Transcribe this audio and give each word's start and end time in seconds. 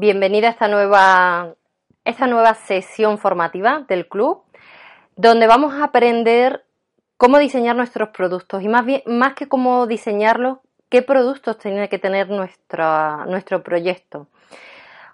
Bienvenida 0.00 0.48
a 0.48 0.50
esta 0.52 0.66
nueva, 0.66 1.56
esta 2.06 2.26
nueva 2.26 2.54
sesión 2.54 3.18
formativa 3.18 3.84
del 3.86 4.08
club, 4.08 4.44
donde 5.14 5.46
vamos 5.46 5.74
a 5.74 5.84
aprender 5.84 6.64
cómo 7.18 7.38
diseñar 7.38 7.76
nuestros 7.76 8.08
productos 8.08 8.62
y 8.62 8.68
más, 8.68 8.86
bien, 8.86 9.02
más 9.04 9.34
que 9.34 9.46
cómo 9.46 9.86
diseñarlos, 9.86 10.60
qué 10.88 11.02
productos 11.02 11.58
tiene 11.58 11.90
que 11.90 11.98
tener 11.98 12.30
nuestro 12.30 13.62
proyecto. 13.62 14.26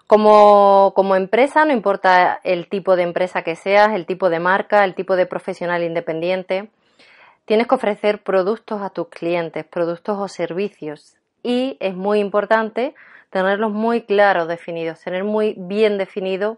Como, 0.07 0.93
como, 0.95 1.17
empresa, 1.17 1.65
no 1.65 1.73
importa 1.73 2.39
el 2.45 2.69
tipo 2.69 2.95
de 2.95 3.03
empresa 3.03 3.41
que 3.41 3.57
seas, 3.57 3.93
el 3.93 4.05
tipo 4.05 4.29
de 4.29 4.39
marca, 4.39 4.85
el 4.85 4.95
tipo 4.95 5.17
de 5.17 5.25
profesional 5.25 5.83
independiente, 5.83 6.69
tienes 7.43 7.67
que 7.67 7.75
ofrecer 7.75 8.23
productos 8.23 8.81
a 8.81 8.91
tus 8.91 9.09
clientes, 9.09 9.65
productos 9.65 10.17
o 10.17 10.29
servicios. 10.29 11.17
Y 11.43 11.75
es 11.81 11.93
muy 11.93 12.19
importante 12.19 12.95
tenerlos 13.29 13.71
muy 13.71 14.01
claros 14.01 14.47
definidos, 14.47 15.01
tener 15.01 15.23
muy 15.23 15.55
bien 15.57 15.97
definido 15.97 16.57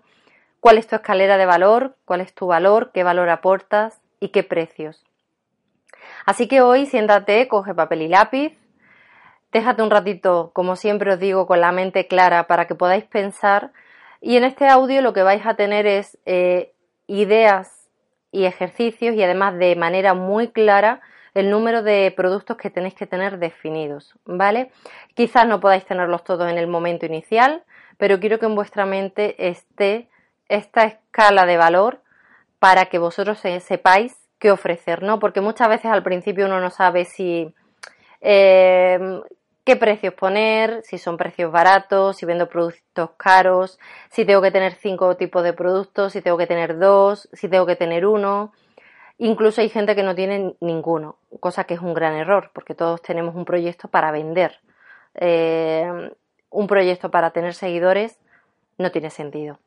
cuál 0.60 0.78
es 0.78 0.88
tu 0.88 0.96
escalera 0.96 1.38
de 1.38 1.46
valor, 1.46 1.96
cuál 2.06 2.22
es 2.22 2.34
tu 2.34 2.48
valor, 2.48 2.92
qué 2.94 3.04
valor 3.04 3.30
aportas 3.30 4.02
y 4.20 4.30
qué 4.30 4.44
precios. 4.44 5.04
Así 6.26 6.48
que 6.48 6.62
hoy 6.62 6.86
siéntate, 6.86 7.48
coge 7.48 7.74
papel 7.74 8.04
y 8.04 8.08
lápiz, 8.08 8.58
déjate 9.52 9.82
un 9.82 9.90
ratito, 9.90 10.52
como 10.54 10.76
siempre 10.76 11.14
os 11.14 11.20
digo, 11.20 11.48
con 11.48 11.62
la 11.62 11.72
mente 11.72 12.08
clara 12.08 12.48
para 12.48 12.68
que 12.68 12.76
podáis 12.76 13.06
pensar 13.06 13.72
y 14.22 14.38
en 14.38 14.44
este 14.44 14.68
audio 14.68 15.02
lo 15.02 15.14
que 15.14 15.24
vais 15.24 15.46
a 15.46 15.56
tener 15.56 15.88
es 15.88 16.18
eh, 16.26 16.74
ideas 17.08 17.90
y 18.32 18.46
ejercicios 18.46 19.16
y 19.16 19.24
además 19.24 19.58
de 19.58 19.76
manera 19.76 20.14
muy 20.14 20.50
clara 20.50 21.02
el 21.34 21.50
número 21.50 21.84
de 21.84 22.14
productos 22.16 22.58
que 22.58 22.70
tenéis 22.70 22.94
que 22.94 23.08
tener 23.08 23.40
definidos, 23.40 24.16
¿vale? 24.26 24.72
Quizás 25.14 25.48
no 25.48 25.60
podáis 25.60 25.86
tenerlos 25.86 26.24
todos 26.24 26.50
en 26.52 26.58
el 26.58 26.68
momento 26.68 27.06
inicial, 27.06 27.64
pero 27.98 28.20
quiero 28.20 28.40
que 28.40 28.46
en 28.46 28.56
vuestra 28.56 28.86
mente 28.86 29.50
esté 29.50 30.10
esta 30.48 30.86
escala 30.86 31.46
de 31.46 31.58
valor 31.58 32.02
para 32.60 32.86
que 32.86 32.98
vosotros 32.98 33.40
sepáis 33.40 34.16
qué 34.40 34.52
ofrecer, 34.52 35.04
¿no? 35.04 35.20
Porque 35.20 35.42
muchas 35.42 35.70
veces 35.70 35.92
al 35.92 36.04
principio 36.04 36.46
uno 36.46 36.60
no 36.60 36.70
sabe 36.70 37.06
si 37.06 37.54
eh, 38.22 39.22
qué 39.70 39.76
precios 39.76 40.14
poner, 40.16 40.82
si 40.84 40.98
son 40.98 41.16
precios 41.18 41.52
baratos, 41.52 42.18
si 42.18 42.26
vendo 42.26 42.50
productos 42.50 43.12
caros, 43.18 43.80
si 44.10 44.26
tengo 44.26 44.42
que 44.42 44.50
tener 44.50 44.74
cinco 44.74 45.16
tipos 45.16 45.44
de 45.44 45.54
productos, 45.54 46.14
si 46.14 46.22
tengo 46.22 46.38
que 46.38 46.48
tener 46.48 46.80
dos, 46.80 47.30
si 47.34 47.48
tengo 47.50 47.66
que 47.66 47.76
tener 47.76 48.06
uno. 48.06 48.52
Incluso 49.22 49.60
hay 49.60 49.68
gente 49.68 49.96
que 49.96 50.04
no 50.04 50.16
tiene 50.16 50.56
ninguno, 50.62 51.18
cosa 51.42 51.66
que 51.66 51.74
es 51.74 51.82
un 51.82 51.94
gran 51.94 52.16
error, 52.16 52.52
porque 52.54 52.74
todos 52.74 53.02
tenemos 53.02 53.36
un 53.36 53.44
proyecto 53.44 53.90
para 53.90 54.12
vender. 54.12 54.62
Eh, 55.16 56.12
un 56.50 56.68
proyecto 56.68 57.12
para 57.12 57.32
tener 57.32 57.54
seguidores 57.54 58.18
no 58.78 58.92
tiene 58.92 59.10
sentido. 59.10 59.60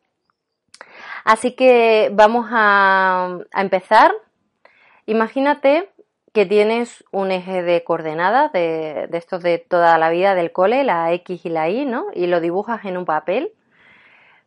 Así 1.25 1.53
que 1.53 2.11
vamos 2.15 2.49
a, 2.51 3.41
empezar. 3.55 4.13
Imagínate 5.05 5.91
que 6.33 6.47
tienes 6.47 7.05
un 7.13 7.31
eje 7.31 7.63
de 7.63 7.85
coordenadas 7.85 8.53
de, 8.53 9.07
de, 9.11 9.19
estos 9.19 9.43
de 9.43 9.59
toda 9.59 9.99
la 9.99 10.09
vida 10.09 10.35
del 10.35 10.53
cole, 10.53 10.83
la 10.83 11.13
X 11.13 11.45
y 11.45 11.51
la 11.51 11.69
Y, 11.69 11.85
¿no? 11.85 12.07
Y 12.15 12.27
lo 12.27 12.41
dibujas 12.41 12.87
en 12.87 12.97
un 12.97 13.05
papel. 13.05 13.53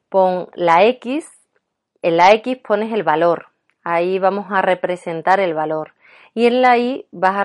Pon 0.09 0.49
la 0.55 0.83
X, 0.85 1.29
en 2.01 2.17
la 2.17 2.31
X 2.33 2.57
pones 2.57 2.91
el 2.91 3.03
valor, 3.03 3.49
Ahí 3.85 4.17
vamos 4.17 4.47
a 4.49 4.63
representar 4.63 5.39
el 5.39 5.53
valor 5.53 5.93
y 6.33 6.47
en 6.47 6.63
la 6.63 6.77
Y 6.79 7.07
vas 7.11 7.37
a, 7.37 7.43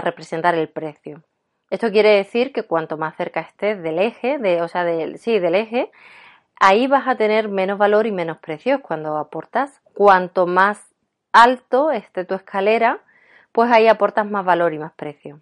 representar 0.00 0.56
el 0.56 0.68
precio. 0.68 1.22
Esto 1.70 1.92
quiere 1.92 2.10
decir 2.10 2.52
que 2.52 2.64
cuanto 2.64 2.96
más 2.96 3.16
cerca 3.16 3.40
estés 3.40 3.80
del 3.80 4.00
eje, 4.00 4.38
de, 4.38 4.60
o 4.60 4.66
sea, 4.66 4.84
del, 4.84 5.18
sí, 5.18 5.38
del 5.38 5.54
eje, 5.54 5.92
ahí 6.58 6.88
vas 6.88 7.06
a 7.06 7.16
tener 7.16 7.48
menos 7.48 7.78
valor 7.78 8.08
y 8.08 8.12
menos 8.12 8.38
precios 8.38 8.80
cuando 8.80 9.16
aportas. 9.16 9.80
Cuanto 9.94 10.48
más 10.48 10.92
alto 11.32 11.92
esté 11.92 12.24
tu 12.24 12.34
escalera, 12.34 13.00
pues 13.52 13.70
ahí 13.70 13.86
aportas 13.86 14.28
más 14.28 14.44
valor 14.44 14.74
y 14.74 14.80
más 14.80 14.94
precio. 14.94 15.40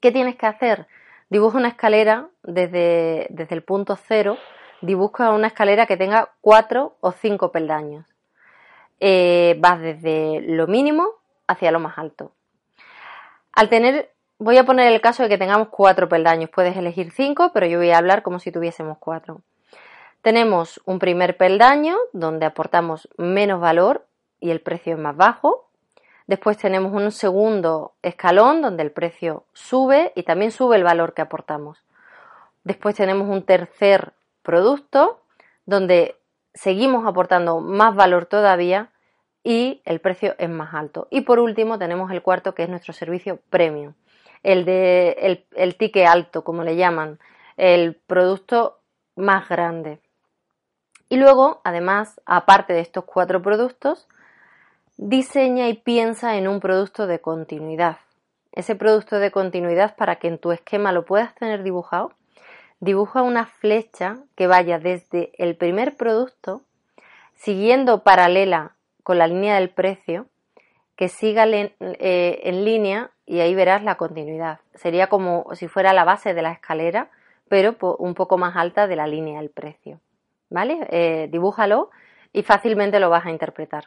¿Qué 0.00 0.12
tienes 0.12 0.36
que 0.36 0.46
hacer? 0.46 0.86
Dibuja 1.28 1.58
una 1.58 1.68
escalera 1.68 2.28
desde, 2.44 3.26
desde 3.30 3.56
el 3.56 3.64
punto 3.64 3.96
cero, 3.96 4.38
dibuja 4.80 5.32
una 5.32 5.48
escalera 5.48 5.86
que 5.86 5.96
tenga 5.96 6.30
cuatro 6.40 6.96
o 7.00 7.10
cinco 7.10 7.50
peldaños. 7.50 8.06
Eh, 9.00 9.56
vas 9.60 9.80
desde 9.80 10.40
lo 10.40 10.66
mínimo 10.66 11.08
hacia 11.46 11.70
lo 11.70 11.80
más 11.80 11.98
alto. 11.98 12.32
Al 13.52 13.68
tener, 13.68 14.12
voy 14.38 14.56
a 14.58 14.64
poner 14.64 14.92
el 14.92 15.00
caso 15.00 15.22
de 15.22 15.28
que 15.28 15.38
tengamos 15.38 15.68
cuatro 15.68 16.08
peldaños, 16.08 16.50
puedes 16.50 16.76
elegir 16.76 17.10
cinco, 17.12 17.50
pero 17.52 17.66
yo 17.66 17.78
voy 17.78 17.90
a 17.90 17.98
hablar 17.98 18.22
como 18.22 18.38
si 18.38 18.52
tuviésemos 18.52 18.98
cuatro. 18.98 19.42
Tenemos 20.22 20.80
un 20.84 20.98
primer 20.98 21.36
peldaño 21.36 21.96
donde 22.12 22.46
aportamos 22.46 23.08
menos 23.16 23.60
valor 23.60 24.06
y 24.40 24.50
el 24.50 24.60
precio 24.60 24.94
es 24.94 24.98
más 24.98 25.16
bajo. 25.16 25.68
Después 26.26 26.58
tenemos 26.58 26.92
un 26.92 27.10
segundo 27.10 27.94
escalón 28.02 28.60
donde 28.60 28.82
el 28.82 28.90
precio 28.90 29.44
sube 29.54 30.12
y 30.14 30.24
también 30.24 30.50
sube 30.50 30.76
el 30.76 30.84
valor 30.84 31.14
que 31.14 31.22
aportamos. 31.22 31.82
Después 32.64 32.96
tenemos 32.96 33.28
un 33.28 33.44
tercer 33.44 34.12
producto 34.42 35.20
donde 35.64 36.17
seguimos 36.58 37.06
aportando 37.06 37.60
más 37.60 37.94
valor 37.94 38.26
todavía 38.26 38.90
y 39.44 39.80
el 39.84 40.00
precio 40.00 40.34
es 40.38 40.50
más 40.50 40.74
alto. 40.74 41.06
Y 41.10 41.20
por 41.20 41.38
último 41.38 41.78
tenemos 41.78 42.10
el 42.10 42.22
cuarto 42.22 42.54
que 42.54 42.64
es 42.64 42.68
nuestro 42.68 42.92
servicio 42.92 43.38
premium, 43.48 43.94
el 44.42 44.64
de 44.64 45.46
el, 45.54 45.76
ticket 45.76 46.06
alto, 46.06 46.42
como 46.42 46.64
le 46.64 46.76
llaman, 46.76 47.20
el 47.56 47.94
producto 47.94 48.80
más 49.14 49.48
grande. 49.48 50.00
Y 51.08 51.16
luego, 51.16 51.60
además, 51.64 52.20
aparte 52.26 52.72
de 52.72 52.80
estos 52.80 53.04
cuatro 53.04 53.40
productos, 53.40 54.08
diseña 54.96 55.68
y 55.68 55.74
piensa 55.74 56.36
en 56.36 56.48
un 56.48 56.60
producto 56.60 57.06
de 57.06 57.20
continuidad. 57.20 57.98
Ese 58.50 58.74
producto 58.74 59.18
de 59.18 59.30
continuidad 59.30 59.94
para 59.96 60.16
que 60.16 60.26
en 60.26 60.38
tu 60.38 60.50
esquema 60.50 60.90
lo 60.90 61.04
puedas 61.04 61.34
tener 61.36 61.62
dibujado 61.62 62.12
dibuja 62.80 63.22
una 63.22 63.46
flecha 63.46 64.18
que 64.36 64.46
vaya 64.46 64.78
desde 64.78 65.32
el 65.38 65.56
primer 65.56 65.96
producto, 65.96 66.62
siguiendo 67.34 68.02
paralela 68.02 68.74
con 69.02 69.18
la 69.18 69.26
línea 69.26 69.56
del 69.56 69.70
precio, 69.70 70.26
que 70.96 71.08
siga 71.08 71.46
eh, 71.46 72.40
en 72.42 72.64
línea 72.64 73.10
y 73.24 73.40
ahí 73.40 73.54
verás 73.54 73.84
la 73.84 73.96
continuidad. 73.96 74.60
Sería 74.74 75.06
como 75.08 75.46
si 75.54 75.68
fuera 75.68 75.92
la 75.92 76.04
base 76.04 76.34
de 76.34 76.42
la 76.42 76.52
escalera, 76.52 77.10
pero 77.48 77.76
un 77.98 78.14
poco 78.14 78.36
más 78.36 78.56
alta 78.56 78.86
de 78.86 78.96
la 78.96 79.06
línea 79.06 79.40
del 79.40 79.50
precio. 79.50 80.00
¿Vale? 80.50 80.86
Eh, 80.90 81.28
dibújalo 81.30 81.90
y 82.32 82.42
fácilmente 82.42 83.00
lo 83.00 83.10
vas 83.10 83.26
a 83.26 83.30
interpretar. 83.30 83.84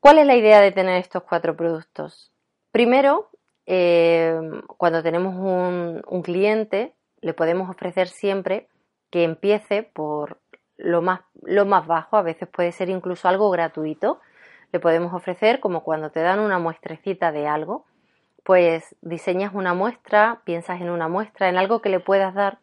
¿Cuál 0.00 0.18
es 0.18 0.26
la 0.26 0.36
idea 0.36 0.60
de 0.60 0.72
tener 0.72 0.98
estos 1.00 1.22
cuatro 1.22 1.56
productos? 1.56 2.32
Primero, 2.72 3.30
eh, 3.64 4.38
cuando 4.76 5.02
tenemos 5.02 5.34
un 5.34 6.22
cliente, 6.22 6.95
le 7.26 7.34
podemos 7.34 7.68
ofrecer 7.68 8.06
siempre 8.06 8.68
que 9.10 9.24
empiece 9.24 9.82
por 9.82 10.38
lo 10.76 11.02
más, 11.02 11.22
lo 11.42 11.66
más 11.66 11.84
bajo, 11.84 12.16
a 12.16 12.22
veces 12.22 12.48
puede 12.48 12.70
ser 12.70 12.88
incluso 12.88 13.26
algo 13.26 13.50
gratuito. 13.50 14.20
Le 14.70 14.78
podemos 14.78 15.12
ofrecer 15.12 15.58
como 15.58 15.82
cuando 15.82 16.10
te 16.10 16.20
dan 16.20 16.38
una 16.38 16.60
muestrecita 16.60 17.32
de 17.32 17.48
algo, 17.48 17.84
pues 18.44 18.94
diseñas 19.00 19.54
una 19.54 19.74
muestra, 19.74 20.40
piensas 20.44 20.80
en 20.80 20.88
una 20.88 21.08
muestra, 21.08 21.48
en 21.48 21.56
algo 21.56 21.82
que 21.82 21.88
le 21.88 21.98
puedas 21.98 22.32
dar 22.32 22.58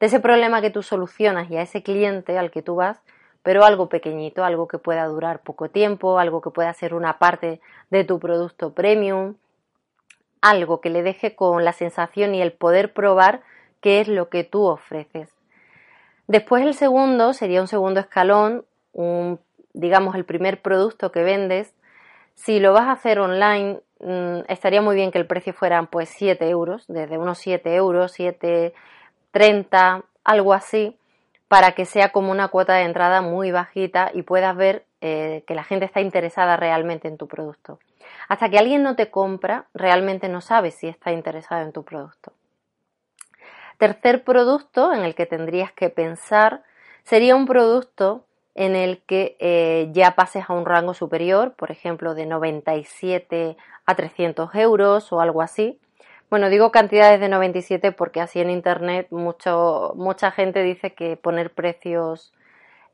de 0.00 0.06
ese 0.06 0.18
problema 0.18 0.62
que 0.62 0.70
tú 0.70 0.82
solucionas 0.82 1.50
y 1.50 1.58
a 1.58 1.62
ese 1.62 1.82
cliente 1.82 2.38
al 2.38 2.50
que 2.50 2.62
tú 2.62 2.76
vas, 2.76 3.02
pero 3.42 3.66
algo 3.66 3.90
pequeñito, 3.90 4.44
algo 4.44 4.66
que 4.66 4.78
pueda 4.78 5.04
durar 5.04 5.42
poco 5.42 5.68
tiempo, 5.68 6.18
algo 6.18 6.40
que 6.40 6.50
pueda 6.50 6.72
ser 6.72 6.94
una 6.94 7.18
parte 7.18 7.60
de 7.90 8.04
tu 8.04 8.18
producto 8.18 8.72
premium, 8.72 9.34
algo 10.40 10.80
que 10.80 10.88
le 10.88 11.02
deje 11.02 11.36
con 11.36 11.66
la 11.66 11.74
sensación 11.74 12.34
y 12.34 12.40
el 12.40 12.52
poder 12.52 12.94
probar 12.94 13.42
qué 13.86 14.00
es 14.00 14.08
lo 14.08 14.28
que 14.30 14.42
tú 14.42 14.64
ofreces. 14.64 15.32
Después 16.26 16.66
el 16.66 16.74
segundo 16.74 17.32
sería 17.32 17.60
un 17.60 17.68
segundo 17.68 18.00
escalón, 18.00 18.64
un, 18.92 19.38
digamos 19.74 20.16
el 20.16 20.24
primer 20.24 20.60
producto 20.60 21.12
que 21.12 21.22
vendes. 21.22 21.72
Si 22.34 22.58
lo 22.58 22.72
vas 22.72 22.88
a 22.88 22.92
hacer 22.94 23.20
online, 23.20 23.78
mm, 24.00 24.38
estaría 24.48 24.82
muy 24.82 24.96
bien 24.96 25.12
que 25.12 25.18
el 25.18 25.26
precio 25.28 25.52
fuera 25.52 25.80
pues 25.84 26.08
7 26.08 26.48
euros, 26.48 26.84
desde 26.88 27.16
unos 27.16 27.38
7 27.38 27.76
euros, 27.76 28.10
7, 28.10 28.74
30, 29.30 30.02
algo 30.24 30.52
así, 30.52 30.98
para 31.46 31.70
que 31.76 31.84
sea 31.84 32.10
como 32.10 32.32
una 32.32 32.48
cuota 32.48 32.74
de 32.74 32.86
entrada 32.86 33.22
muy 33.22 33.52
bajita 33.52 34.10
y 34.12 34.22
puedas 34.22 34.56
ver 34.56 34.84
eh, 35.00 35.44
que 35.46 35.54
la 35.54 35.62
gente 35.62 35.84
está 35.84 36.00
interesada 36.00 36.56
realmente 36.56 37.06
en 37.06 37.18
tu 37.18 37.28
producto. 37.28 37.78
Hasta 38.28 38.48
que 38.48 38.58
alguien 38.58 38.82
no 38.82 38.96
te 38.96 39.12
compra, 39.12 39.66
realmente 39.74 40.28
no 40.28 40.40
sabes 40.40 40.74
si 40.74 40.88
está 40.88 41.12
interesado 41.12 41.62
en 41.62 41.70
tu 41.70 41.84
producto. 41.84 42.32
Tercer 43.78 44.24
producto 44.24 44.92
en 44.92 45.02
el 45.04 45.14
que 45.14 45.26
tendrías 45.26 45.72
que 45.72 45.90
pensar 45.90 46.62
sería 47.04 47.36
un 47.36 47.46
producto 47.46 48.24
en 48.54 48.74
el 48.74 49.02
que 49.02 49.36
eh, 49.38 49.88
ya 49.92 50.12
pases 50.12 50.44
a 50.48 50.54
un 50.54 50.64
rango 50.64 50.94
superior, 50.94 51.54
por 51.54 51.70
ejemplo, 51.70 52.14
de 52.14 52.24
97 52.24 53.56
a 53.84 53.94
300 53.94 54.54
euros 54.54 55.12
o 55.12 55.20
algo 55.20 55.42
así. 55.42 55.78
Bueno, 56.30 56.48
digo 56.48 56.72
cantidades 56.72 57.20
de 57.20 57.28
97 57.28 57.92
porque 57.92 58.20
así 58.20 58.40
en 58.40 58.50
Internet 58.50 59.08
mucho, 59.10 59.92
mucha 59.94 60.32
gente 60.32 60.62
dice 60.62 60.94
que 60.94 61.16
poner 61.16 61.52
precios 61.52 62.32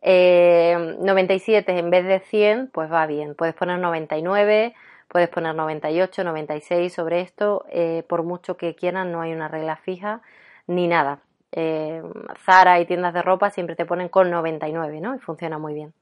97 0.03 1.73
eh, 1.73 1.79
en 1.79 1.91
vez 1.91 2.05
de 2.07 2.21
100, 2.21 2.71
pues 2.73 2.93
va 2.93 3.07
bien. 3.07 3.35
Puedes 3.37 3.55
poner 3.55 3.79
99, 3.79 4.75
puedes 5.09 5.29
poner 5.29 5.55
98, 5.55 6.25
96 6.25 6.93
sobre 6.93 7.21
esto. 7.21 7.65
Eh, 7.71 8.03
por 8.09 8.25
mucho 8.25 8.57
que 8.57 8.75
quieran, 8.75 9.13
no 9.13 9.21
hay 9.21 9.33
una 9.33 9.49
regla 9.49 9.77
fija 9.77 10.23
ni 10.67 10.89
nada. 10.89 11.21
Eh, 11.53 12.03
Zara 12.45 12.81
y 12.81 12.87
tiendas 12.87 13.13
de 13.15 13.23
ropa 13.23 13.51
siempre 13.51 13.77
te 13.77 13.85
ponen 13.85 14.09
con 14.09 14.31
99, 14.31 15.01
¿no? 15.01 15.15
Y 15.15 15.19
funciona 15.19 15.59
muy 15.59 15.75
bien. 15.75 15.93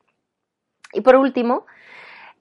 Y 0.93 1.01
por 1.01 1.17
último, 1.17 1.67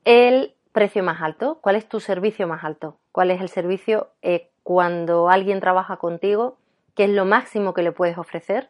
el 0.06 0.54
precio 0.72 1.04
más 1.04 1.22
alto. 1.22 1.60
¿Cuál 1.62 1.76
es 1.76 1.88
tu 1.88 2.00
servicio 2.00 2.48
más 2.48 2.64
alto? 2.64 2.98
¿Cuál 3.12 3.32
es 3.32 3.42
el 3.42 3.50
servicio 3.50 4.10
eh, 4.22 4.50
cuando 4.64 5.30
alguien 5.30 5.60
trabaja 5.60 5.98
contigo? 5.98 6.58
¿Qué 6.96 7.06
es 7.06 7.10
lo 7.10 7.26
máximo 7.26 7.74
que 7.74 7.84
le 7.84 7.92
puedes 7.92 8.18
ofrecer? 8.18 8.70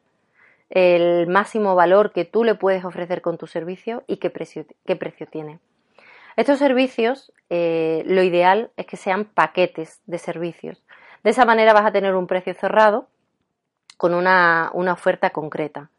El 0.69 1.28
máximo 1.28 1.75
valor 1.75 2.12
que 2.12 2.25
tú 2.25 2.44
le 2.44 2.56
puedes 2.56 2.86
ofrecer 2.86 3.22
con 3.22 3.38
tu 3.38 3.48
servicio 3.48 4.04
y 4.07 4.18
qué 4.18 4.30
precio, 4.30 4.66
qué 4.86 4.95
precio 4.95 5.28
tiene. 5.28 5.60
Estos 6.36 6.60
servicios, 6.60 7.34
eh, 7.50 8.04
lo 8.06 8.24
ideal 8.24 8.72
es 8.78 8.86
que 8.86 8.98
sean 8.98 9.25
paquetes 9.25 10.02
de 10.06 10.19
servicios. 10.19 10.84
De 11.24 11.31
esa 11.31 11.44
manera 11.45 11.74
vas 11.74 11.86
a 11.86 11.92
tener 11.92 12.16
un 12.16 12.28
precio 12.28 12.54
cerrado 12.54 13.07
con 14.00 14.13
una, 14.13 14.72
oferta 14.74 15.31
concreta. 15.31 15.90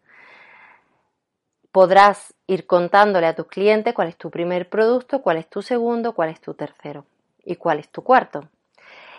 Podrás 1.70 2.32
ir 2.46 2.66
contándole 2.66 3.26
a 3.26 3.36
tus 3.36 3.46
clientes 3.46 3.92
cuál 3.92 4.08
es 4.08 4.16
tu 4.16 4.30
primer 4.30 4.70
producto, 4.70 5.20
cuál 5.20 5.36
es 5.36 5.46
tu 5.46 5.60
segundo, 5.60 6.14
cuál 6.14 6.30
es 6.30 6.40
tu 6.40 6.54
tercero 6.54 7.04
y 7.44 7.56
cuál 7.56 7.78
es 7.78 7.90
tu 7.90 8.02
cuarto. 8.02 8.48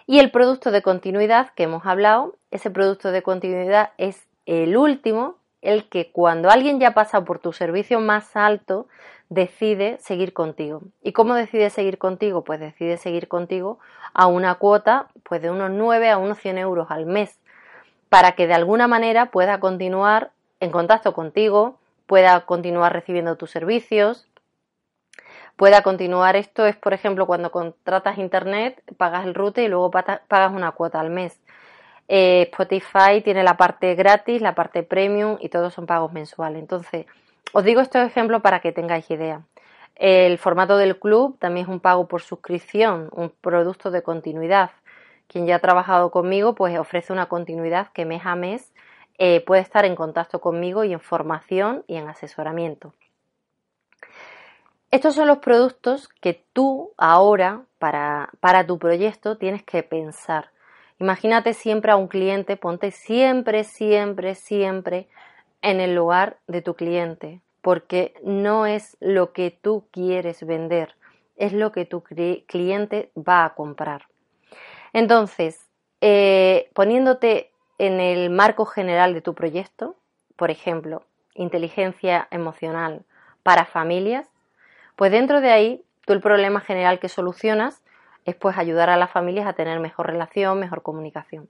Y 0.08 0.18
el 0.18 0.32
producto 0.32 0.72
de 0.72 0.82
continuidad 0.82 1.52
que 1.54 1.64
hemos 1.64 1.86
hablado, 1.86 2.38
ese 2.50 2.72
producto 2.72 3.12
de 3.12 3.22
continuidad 3.22 3.92
es 4.00 4.26
el 4.48 4.76
último, 4.76 5.36
el 5.62 5.88
que 5.88 6.12
cuando 6.12 6.50
alguien 6.50 6.80
ya 6.80 6.96
pasa 6.96 7.24
por 7.24 7.38
tu 7.38 7.54
servicio 7.54 8.00
más 8.00 8.36
alto, 8.36 8.88
decide 9.30 10.00
seguir 10.00 10.34
contigo. 10.34 10.82
¿Y 11.04 11.12
cómo 11.12 11.36
decide 11.36 11.70
seguir 11.70 12.00
contigo? 12.00 12.44
Pues 12.44 12.60
decide 12.60 12.98
seguir 12.98 13.28
contigo 13.28 13.78
a 14.16 14.26
una 14.26 14.56
cuota 14.56 15.08
pues 15.22 15.40
de 15.44 15.52
unos 15.52 15.70
9 15.70 16.10
a 16.10 16.18
unos 16.18 16.40
100 16.40 16.58
euros 16.58 16.88
al 16.90 17.06
mes 17.06 17.41
para 18.12 18.34
que 18.34 18.46
de 18.46 18.54
alguna 18.54 18.90
manera 18.90 19.28
pueda 19.28 19.62
continuar 19.62 20.32
en 20.60 20.70
contacto 20.70 21.14
contigo, 21.14 21.80
pueda 22.08 22.42
continuar 22.42 22.92
recibiendo 22.92 23.38
tus 23.38 23.52
servicios, 23.52 24.28
pueda 25.56 25.82
continuar. 25.82 26.36
Esto 26.36 26.66
es, 26.66 26.76
por 26.76 26.92
ejemplo, 26.92 27.26
cuando 27.26 27.52
contratas 27.52 28.18
internet, 28.18 28.84
pagas 28.98 29.26
el 29.26 29.34
route 29.34 29.64
y 29.64 29.70
luego 29.70 29.92
pagas 29.92 30.52
una 30.52 30.74
cuota 30.74 31.00
al 31.00 31.10
mes. 31.10 31.40
Eh, 32.10 32.50
Spotify 32.52 33.22
tiene 33.24 33.44
la 33.44 33.56
parte 33.56 33.96
gratis, 33.96 34.42
la 34.42 34.56
parte 34.56 34.84
premium 34.84 35.38
y 35.40 35.48
todos 35.48 35.74
son 35.74 35.86
pagos 35.86 36.12
mensuales. 36.12 36.60
Entonces, 36.60 37.06
os 37.54 37.64
digo 37.64 37.80
estos 37.80 38.06
ejemplos 38.06 38.42
para 38.42 38.60
que 38.60 38.74
tengáis 38.74 39.10
idea. 39.10 39.44
El 39.96 40.38
formato 40.38 40.76
del 40.76 41.00
club 41.00 41.38
también 41.40 41.68
es 41.68 41.72
un 41.72 41.80
pago 41.80 42.10
por 42.10 42.22
suscripción, 42.22 43.08
un 43.14 43.30
producto 43.30 43.90
de 43.90 44.04
continuidad 44.04 44.72
quien 45.32 45.48
ya 45.48 45.56
ha 45.56 45.60
trabajado 45.60 46.12
conmigo, 46.12 46.56
pues 46.56 46.78
ofrece 46.78 47.14
una 47.14 47.28
continuidad 47.28 47.88
que 47.94 48.04
mes 48.04 48.26
a 48.26 48.36
mes 48.36 48.74
eh, 49.18 49.40
puede 49.46 49.62
estar 49.62 49.86
en 49.86 49.96
contacto 49.96 50.42
conmigo 50.42 50.84
y 50.84 50.92
en 50.92 51.00
formación 51.00 51.86
y 51.88 51.96
en 51.96 52.10
asesoramiento. 52.10 52.94
Estos 54.92 55.16
son 55.16 55.28
los 55.28 55.38
productos 55.38 56.10
que 56.10 56.44
tú 56.52 56.92
ahora 56.98 57.62
para, 57.80 58.30
para 58.42 58.68
tu 58.68 58.78
proyecto 58.78 59.38
tienes 59.38 59.64
que 59.64 59.84
pensar. 59.84 60.50
Imagínate 61.00 61.54
siempre 61.54 61.94
a 61.94 61.96
un 61.96 62.10
cliente, 62.10 62.58
ponte 62.58 62.92
siempre, 62.92 63.64
siempre, 63.64 64.36
siempre 64.36 65.08
en 65.62 65.80
el 65.80 65.96
lugar 65.96 66.40
de 66.48 66.62
tu 66.62 66.74
cliente, 66.74 67.40
porque 67.62 68.14
no 68.22 68.66
es 68.66 68.98
lo 69.00 69.32
que 69.32 69.50
tú 69.50 69.86
quieres 69.92 70.46
vender, 70.46 70.96
es 71.38 71.54
lo 71.54 71.72
que 71.72 71.86
tu 71.86 72.04
cliente 72.04 73.12
va 73.16 73.46
a 73.46 73.56
comprar. 73.56 74.11
Entonces, 74.94 75.70
eh, 76.02 76.70
poniéndote 76.74 77.52
en 77.78 78.00
el 78.00 78.30
marco 78.30 78.66
general 78.66 79.14
de 79.14 79.22
tu 79.22 79.34
proyecto, 79.34 79.96
por 80.36 80.52
ejemplo, 80.52 81.04
inteligencia 81.34 82.28
emocional 82.32 83.06
para 83.44 83.66
familias, 83.66 84.28
pues 84.96 85.12
dentro 85.12 85.42
de 85.42 85.52
ahí, 85.52 85.84
tú 86.06 86.14
el 86.14 86.22
problema 86.22 86.60
general 86.60 87.00
que 87.00 87.10
solucionas 87.10 87.82
es 88.26 88.36
pues 88.36 88.58
ayudar 88.58 88.90
a 88.90 88.98
las 88.98 89.12
familias 89.12 89.48
a 89.48 89.54
tener 89.54 89.80
mejor 89.80 90.08
relación, 90.08 90.60
mejor 90.60 90.84
comunicación. 90.84 91.50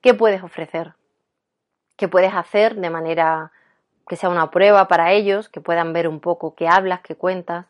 ¿Qué 0.00 0.14
puedes 0.14 0.42
ofrecer? 0.42 0.94
¿Qué 1.96 2.08
puedes 2.08 2.32
hacer 2.32 2.76
de 2.76 2.90
manera 2.90 3.52
que 4.08 4.16
sea 4.16 4.30
una 4.30 4.50
prueba 4.50 4.88
para 4.88 5.12
ellos, 5.12 5.48
que 5.48 5.60
puedan 5.60 5.92
ver 5.92 6.08
un 6.08 6.20
poco 6.20 6.54
qué 6.54 6.68
hablas, 6.68 7.00
qué 7.00 7.14
cuentas? 7.14 7.66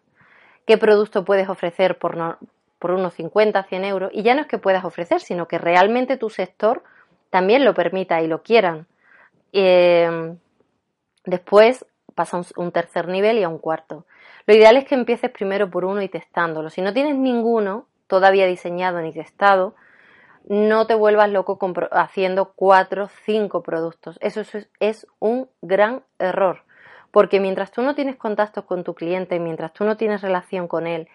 ¿Qué 0.66 0.76
producto 0.76 1.24
puedes 1.24 1.48
ofrecer 1.48 1.98
por, 1.98 2.38
por 2.78 2.92
unos 2.92 3.14
50, 3.14 3.62
100 3.64 3.84
euros, 3.84 4.10
y 4.12 4.22
ya 4.22 4.34
no 4.34 4.42
es 4.42 4.46
que 4.46 4.58
puedas 4.58 4.84
ofrecer, 4.84 5.20
sino 5.20 5.48
que 5.48 5.58
realmente 5.58 6.16
tu 6.16 6.30
sector 6.30 6.82
también 7.30 7.64
lo 7.64 7.74
permita 7.74 8.20
y 8.22 8.26
lo 8.26 8.42
quieran. 8.42 8.86
Eh, 9.52 10.36
después 11.24 11.84
pasa 12.14 12.40
un, 12.56 12.72
tercer 12.72 13.06
nivel 13.06 13.38
y 13.38 13.44
a 13.44 13.48
un 13.48 13.58
cuarto. 13.58 14.04
Lo 14.46 14.54
ideal 14.54 14.76
es 14.76 14.84
que 14.84 14.96
empieces 14.96 15.30
primero 15.30 15.70
por 15.70 15.84
uno 15.84 16.02
y 16.02 16.08
testándolo. 16.08 16.68
Si 16.68 16.82
no 16.82 16.92
tienes 16.92 17.14
ninguno 17.16 17.86
todavía 18.08 18.46
diseñado 18.46 19.00
ni 19.00 19.12
testado, 19.12 19.74
no 20.48 20.86
te 20.86 20.94
vuelvas 20.94 21.30
loco 21.30 21.58
haciendo 21.92 22.54
cuatro, 22.56 23.08
cinco 23.24 23.62
productos. 23.62 24.18
Eso 24.20 24.40
es, 24.40 24.68
es 24.80 25.06
un 25.20 25.48
gran 25.62 26.02
error. 26.18 26.64
Porque 27.12 27.38
mientras 27.38 27.70
tú 27.70 27.82
no 27.82 27.94
tienes 27.94 28.16
contactos 28.16 28.64
con 28.64 28.82
tu 28.82 28.94
cliente, 28.94 29.38
mientras 29.38 29.72
tú 29.72 29.84
no 29.84 29.96
tienes 29.96 30.20
relación 30.20 30.66
con 30.66 30.88
él, 30.88 31.08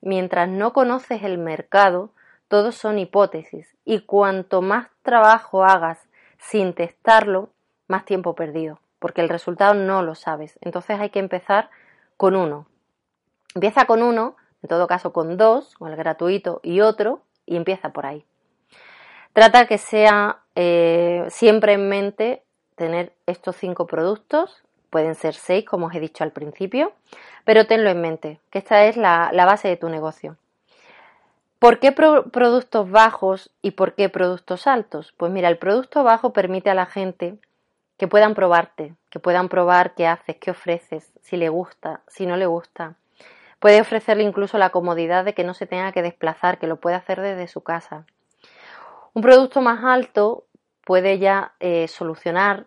Mientras 0.00 0.48
no 0.48 0.72
conoces 0.72 1.22
el 1.22 1.38
mercado, 1.38 2.10
todos 2.48 2.74
son 2.74 2.98
hipótesis 2.98 3.76
y 3.84 4.00
cuanto 4.00 4.62
más 4.62 4.88
trabajo 5.02 5.64
hagas 5.64 6.08
sin 6.38 6.72
testarlo, 6.74 7.50
más 7.86 8.04
tiempo 8.04 8.34
perdido, 8.34 8.80
porque 8.98 9.20
el 9.20 9.28
resultado 9.28 9.74
no 9.74 10.02
lo 10.02 10.14
sabes. 10.14 10.58
Entonces 10.62 10.98
hay 10.98 11.10
que 11.10 11.18
empezar 11.18 11.70
con 12.16 12.34
uno. 12.34 12.66
Empieza 13.54 13.84
con 13.84 14.02
uno, 14.02 14.36
en 14.62 14.68
todo 14.68 14.86
caso 14.86 15.12
con 15.12 15.36
dos, 15.36 15.74
con 15.74 15.90
el 15.90 15.96
gratuito 15.96 16.60
y 16.62 16.80
otro, 16.80 17.22
y 17.46 17.56
empieza 17.56 17.90
por 17.90 18.06
ahí. 18.06 18.24
Trata 19.32 19.66
que 19.66 19.78
sea 19.78 20.40
eh, 20.54 21.26
siempre 21.28 21.74
en 21.74 21.88
mente 21.88 22.42
tener 22.74 23.12
estos 23.26 23.56
cinco 23.56 23.86
productos 23.86 24.62
pueden 24.90 25.14
ser 25.14 25.34
seis, 25.34 25.64
como 25.64 25.86
os 25.86 25.94
he 25.94 26.00
dicho 26.00 26.24
al 26.24 26.32
principio, 26.32 26.92
pero 27.44 27.66
tenlo 27.66 27.90
en 27.90 28.00
mente, 28.00 28.40
que 28.50 28.58
esta 28.58 28.84
es 28.84 28.96
la, 28.96 29.30
base 29.32 29.68
de 29.68 29.76
tu 29.76 29.88
negocio. 29.88 30.36
¿Por 31.58 31.78
qué 31.78 31.92
productos 31.92 32.90
bajos 32.90 33.50
y 33.62 33.72
por 33.72 33.94
qué 33.94 34.08
productos 34.08 34.66
altos? 34.66 35.14
Pues 35.16 35.30
mira, 35.30 35.48
el 35.48 35.58
producto 35.58 36.02
bajo 36.02 36.32
permite 36.32 36.70
a 36.70 36.74
la 36.74 36.86
gente 36.86 37.38
que 37.98 38.08
puedan 38.08 38.34
probarte, 38.34 38.94
que 39.10 39.20
puedan 39.20 39.48
probar 39.48 39.94
qué 39.94 40.06
haces, 40.06 40.36
qué 40.36 40.50
ofreces, 40.50 41.12
si 41.22 41.36
le 41.36 41.50
gusta, 41.50 42.00
si 42.08 42.26
no 42.26 42.36
le 42.36 42.46
gusta. 42.46 42.94
Puede 43.58 43.82
ofrecerle 43.82 44.22
incluso 44.22 44.56
la 44.56 44.70
comodidad 44.70 45.22
de 45.24 45.34
que 45.34 45.44
no 45.44 45.52
se 45.52 45.66
tenga 45.66 45.92
que 45.92 46.00
desplazar, 46.00 46.58
que 46.58 46.66
lo 46.66 46.76
puede 46.76 46.96
hacer 46.96 47.20
desde 47.20 47.46
su 47.46 47.60
casa. 47.60 48.06
Un 49.12 49.20
producto 49.20 49.60
más 49.60 49.84
alto 49.84 50.44
puede 50.84 51.18
ya 51.18 51.52
eh, 51.60 51.88
solucionar 51.88 52.66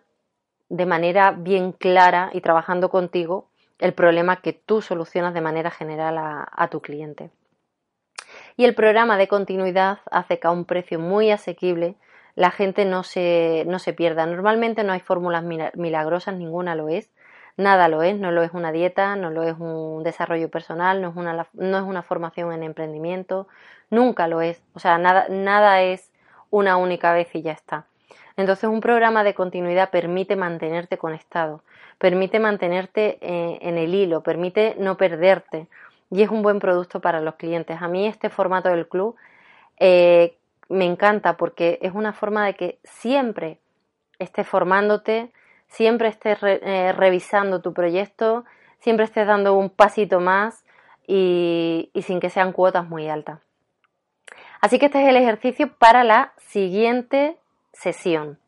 de 0.68 0.86
manera 0.86 1.32
bien 1.32 1.72
clara 1.72 2.30
y 2.32 2.40
trabajando 2.40 2.88
contigo 2.88 3.48
el 3.78 3.92
problema 3.92 4.36
que 4.36 4.52
tú 4.52 4.82
solucionas 4.82 5.34
de 5.34 5.40
manera 5.40 5.70
general 5.70 6.16
a, 6.18 6.68
tu 6.68 6.80
cliente. 6.80 7.30
Y 8.56 8.64
el 8.64 8.74
programa 8.74 9.18
de 9.18 9.28
continuidad 9.28 9.98
hace 10.10 10.38
que 10.38 10.46
a 10.46 10.50
un 10.50 10.64
precio 10.64 10.98
muy 10.98 11.30
asequible 11.30 11.96
la 12.36 12.50
gente 12.50 12.84
no 12.84 13.02
se, 13.02 13.64
no 13.66 13.78
se 13.78 13.92
pierda. 13.92 14.26
Normalmente 14.26 14.84
no 14.84 14.92
hay 14.92 15.00
fórmulas 15.00 15.44
milagrosas, 15.44 16.34
ninguna 16.34 16.74
lo 16.74 16.88
es. 16.88 17.10
Nada 17.56 17.86
lo 17.88 18.02
es, 18.02 18.18
no 18.18 18.32
lo 18.32 18.42
es 18.42 18.52
una 18.52 18.72
dieta, 18.72 19.14
no 19.14 19.30
lo 19.30 19.44
es 19.44 19.56
un 19.58 20.02
desarrollo 20.02 20.50
personal, 20.50 21.00
no 21.00 21.10
es 21.10 21.16
una, 21.16 21.46
no 21.52 21.78
es 21.78 21.84
una 21.84 22.02
formación 22.02 22.52
en 22.52 22.64
emprendimiento, 22.64 23.46
nunca 23.90 24.26
lo 24.26 24.40
es. 24.40 24.60
O 24.74 24.80
sea, 24.80 24.98
nada, 24.98 25.26
nada 25.28 25.82
es 25.82 26.10
una 26.50 26.76
única 26.76 27.12
vez 27.12 27.32
y 27.34 27.42
ya 27.42 27.52
está. 27.52 27.86
Entonces 28.36 28.68
un 28.68 28.80
programa 28.80 29.22
de 29.22 29.34
continuidad 29.34 29.90
permite 29.90 30.36
mantenerte 30.36 30.98
conectado, 30.98 31.62
permite 31.98 32.40
mantenerte 32.40 33.18
eh, 33.20 33.58
en 33.60 33.78
el 33.78 33.94
hilo, 33.94 34.22
permite 34.22 34.74
no 34.78 34.96
perderte 34.96 35.68
y 36.10 36.22
es 36.22 36.30
un 36.30 36.42
buen 36.42 36.58
producto 36.58 37.00
para 37.00 37.20
los 37.20 37.36
clientes. 37.36 37.80
A 37.80 37.88
mí 37.88 38.06
este 38.06 38.30
formato 38.30 38.68
del 38.68 38.88
club 38.88 39.14
eh, 39.78 40.36
me 40.68 40.84
encanta 40.84 41.36
porque 41.36 41.78
es 41.80 41.92
una 41.94 42.12
forma 42.12 42.44
de 42.46 42.54
que 42.54 42.78
siempre 42.82 43.58
estés 44.18 44.46
formándote, 44.46 45.30
siempre 45.68 46.08
estés 46.08 46.38
eh, 46.42 46.92
revisando 46.96 47.60
tu 47.60 47.72
proyecto, 47.72 48.44
siempre 48.80 49.04
estés 49.04 49.26
dando 49.26 49.54
un 49.54 49.70
pasito 49.70 50.18
más 50.18 50.64
y 51.06 51.90
sin 52.02 52.18
que 52.18 52.30
sean 52.30 52.52
cuotas 52.52 52.88
muy 52.88 53.08
altas. 53.08 53.40
Así 54.60 54.78
que 54.78 54.86
este 54.86 55.02
es 55.02 55.08
el 55.08 55.16
ejercicio 55.16 55.70
para 55.76 56.04
la 56.04 56.32
siguiente 56.38 57.36
sesión. 57.74 58.38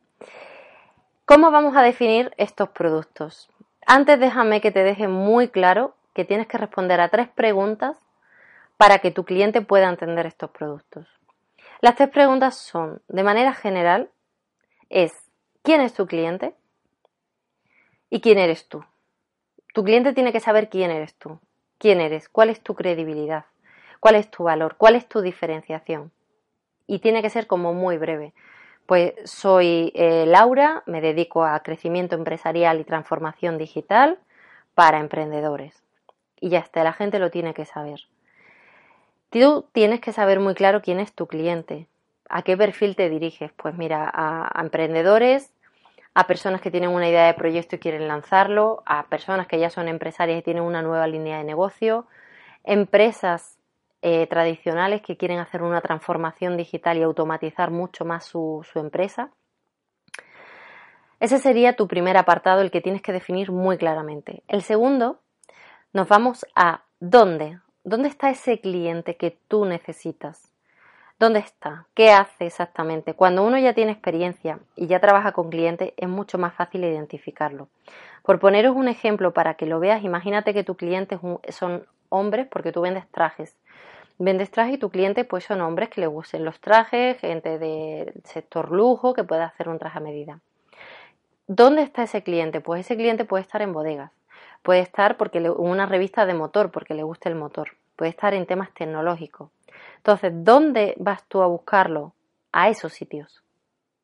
¿Cómo 1.24 1.50
vamos 1.50 1.76
a 1.76 1.82
definir 1.82 2.32
estos 2.36 2.70
productos? 2.70 3.50
Antes 3.86 4.18
déjame 4.18 4.60
que 4.60 4.70
te 4.70 4.82
deje 4.82 5.08
muy 5.08 5.48
claro 5.48 5.94
que 6.14 6.24
tienes 6.24 6.46
que 6.46 6.58
responder 6.58 7.00
a 7.00 7.08
tres 7.08 7.28
preguntas 7.28 7.98
para 8.76 8.98
que 8.98 9.10
tu 9.10 9.24
cliente 9.24 9.60
pueda 9.60 9.88
entender 9.88 10.26
estos 10.26 10.50
productos. 10.50 11.06
Las 11.80 11.96
tres 11.96 12.08
preguntas 12.08 12.56
son, 12.56 13.02
de 13.08 13.22
manera 13.22 13.52
general, 13.52 14.10
es 14.88 15.12
¿quién 15.62 15.80
es 15.80 15.92
tu 15.92 16.06
cliente? 16.06 16.54
¿Y 18.08 18.20
quién 18.20 18.38
eres 18.38 18.68
tú? 18.68 18.84
Tu 19.74 19.84
cliente 19.84 20.12
tiene 20.14 20.32
que 20.32 20.40
saber 20.40 20.70
quién 20.70 20.90
eres 20.90 21.14
tú, 21.16 21.38
quién 21.78 22.00
eres, 22.00 22.28
cuál 22.28 22.50
es 22.50 22.62
tu 22.62 22.74
credibilidad, 22.74 23.44
cuál 24.00 24.14
es 24.14 24.30
tu 24.30 24.44
valor, 24.44 24.76
cuál 24.76 24.94
es 24.94 25.06
tu 25.08 25.20
diferenciación. 25.20 26.12
Y 26.86 27.00
tiene 27.00 27.20
que 27.20 27.30
ser 27.30 27.46
como 27.46 27.74
muy 27.74 27.98
breve. 27.98 28.32
Pues 28.86 29.14
soy 29.24 29.92
eh, 29.96 30.26
Laura, 30.26 30.84
me 30.86 31.00
dedico 31.00 31.44
a 31.44 31.60
crecimiento 31.60 32.14
empresarial 32.14 32.80
y 32.80 32.84
transformación 32.84 33.58
digital 33.58 34.18
para 34.74 35.00
emprendedores. 35.00 35.82
Y 36.40 36.50
ya 36.50 36.60
está, 36.60 36.84
la 36.84 36.92
gente 36.92 37.18
lo 37.18 37.30
tiene 37.30 37.52
que 37.52 37.64
saber. 37.64 38.00
Tú 39.30 39.66
tienes 39.72 40.00
que 40.00 40.12
saber 40.12 40.38
muy 40.38 40.54
claro 40.54 40.82
quién 40.82 41.00
es 41.00 41.12
tu 41.12 41.26
cliente, 41.26 41.88
a 42.28 42.42
qué 42.42 42.56
perfil 42.56 42.94
te 42.94 43.10
diriges. 43.10 43.50
Pues 43.56 43.74
mira, 43.74 44.08
a, 44.12 44.48
a 44.56 44.62
emprendedores, 44.62 45.50
a 46.14 46.28
personas 46.28 46.60
que 46.60 46.70
tienen 46.70 46.90
una 46.90 47.08
idea 47.08 47.26
de 47.26 47.34
proyecto 47.34 47.74
y 47.74 47.78
quieren 47.80 48.06
lanzarlo, 48.06 48.84
a 48.86 49.06
personas 49.06 49.48
que 49.48 49.58
ya 49.58 49.68
son 49.68 49.88
empresarias 49.88 50.38
y 50.38 50.42
tienen 50.42 50.62
una 50.62 50.82
nueva 50.82 51.08
línea 51.08 51.38
de 51.38 51.44
negocio, 51.44 52.06
empresas 52.62 53.58
eh, 54.02 54.26
tradicionales 54.26 55.02
que 55.02 55.16
quieren 55.16 55.38
hacer 55.38 55.62
una 55.62 55.80
transformación 55.80 56.56
digital 56.56 56.98
y 56.98 57.02
automatizar 57.02 57.70
mucho 57.70 58.04
más 58.04 58.24
su, 58.24 58.64
su 58.70 58.78
empresa. 58.78 59.30
Ese 61.18 61.38
sería 61.38 61.76
tu 61.76 61.88
primer 61.88 62.16
apartado, 62.16 62.60
el 62.60 62.70
que 62.70 62.82
tienes 62.82 63.02
que 63.02 63.12
definir 63.12 63.50
muy 63.50 63.78
claramente. 63.78 64.42
El 64.48 64.62
segundo, 64.62 65.20
nos 65.92 66.08
vamos 66.08 66.44
a 66.54 66.82
dónde. 67.00 67.58
¿Dónde 67.84 68.08
está 68.08 68.28
ese 68.30 68.60
cliente 68.60 69.16
que 69.16 69.38
tú 69.48 69.64
necesitas? 69.64 70.52
¿Dónde 71.18 71.38
está? 71.38 71.86
¿Qué 71.94 72.10
hace 72.10 72.44
exactamente? 72.44 73.14
Cuando 73.14 73.42
uno 73.42 73.56
ya 73.56 73.72
tiene 73.72 73.92
experiencia 73.92 74.58
y 74.74 74.86
ya 74.86 75.00
trabaja 75.00 75.32
con 75.32 75.48
clientes, 75.48 75.94
es 75.96 76.08
mucho 76.08 76.36
más 76.36 76.54
fácil 76.54 76.84
identificarlo. 76.84 77.68
Por 78.22 78.38
poneros 78.38 78.76
un 78.76 78.88
ejemplo 78.88 79.32
para 79.32 79.54
que 79.54 79.64
lo 79.64 79.80
veas, 79.80 80.04
imagínate 80.04 80.52
que 80.52 80.64
tus 80.64 80.76
clientes 80.76 81.18
son 81.48 81.86
hombres 82.10 82.46
porque 82.50 82.72
tú 82.72 82.82
vendes 82.82 83.08
trajes 83.10 83.56
vendes 84.18 84.50
trajes 84.50 84.74
y 84.74 84.78
tu 84.78 84.90
cliente 84.90 85.24
pues 85.24 85.44
son 85.44 85.60
hombres 85.60 85.88
que 85.90 86.00
le 86.00 86.06
gusten 86.06 86.44
los 86.44 86.60
trajes, 86.60 87.18
gente 87.18 87.58
del 87.58 88.12
sector 88.24 88.72
lujo 88.72 89.14
que 89.14 89.24
pueda 89.24 89.46
hacer 89.46 89.68
un 89.68 89.78
traje 89.78 89.98
a 89.98 90.02
medida. 90.02 90.40
¿Dónde 91.46 91.82
está 91.82 92.02
ese 92.02 92.22
cliente? 92.22 92.60
Pues 92.60 92.80
ese 92.80 92.96
cliente 92.96 93.24
puede 93.24 93.42
estar 93.42 93.62
en 93.62 93.72
bodegas, 93.72 94.10
puede 94.62 94.80
estar 94.80 95.16
porque 95.16 95.40
le, 95.40 95.50
una 95.50 95.86
revista 95.86 96.26
de 96.26 96.34
motor 96.34 96.70
porque 96.70 96.94
le 96.94 97.02
gusta 97.02 97.28
el 97.28 97.36
motor, 97.36 97.70
puede 97.94 98.10
estar 98.10 98.34
en 98.34 98.46
temas 98.46 98.72
tecnológicos. 98.74 99.50
Entonces, 99.98 100.32
¿dónde 100.34 100.94
vas 100.98 101.24
tú 101.24 101.42
a 101.42 101.46
buscarlo? 101.46 102.14
A 102.52 102.68
esos 102.70 102.94
sitios. 102.94 103.42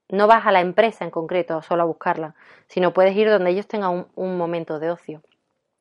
No 0.08 0.26
vas 0.26 0.46
a 0.46 0.52
la 0.52 0.60
empresa 0.60 1.04
en 1.04 1.10
concreto 1.10 1.62
solo 1.62 1.82
a 1.82 1.86
buscarla, 1.86 2.34
sino 2.68 2.92
puedes 2.92 3.16
ir 3.16 3.30
donde 3.30 3.50
ellos 3.50 3.66
tengan 3.66 3.90
un, 3.90 4.06
un 4.14 4.36
momento 4.36 4.78
de 4.78 4.90
ocio. 4.90 5.22